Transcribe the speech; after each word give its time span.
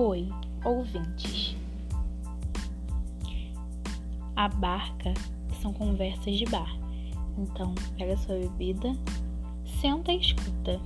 Oi, 0.00 0.28
ouvintes. 0.64 1.56
A 4.36 4.46
barca 4.46 5.12
são 5.60 5.72
conversas 5.72 6.38
de 6.38 6.44
bar. 6.44 6.72
Então, 7.36 7.74
pega 7.96 8.16
sua 8.16 8.36
bebida, 8.36 8.92
senta 9.80 10.12
e 10.12 10.20
escuta. 10.20 10.80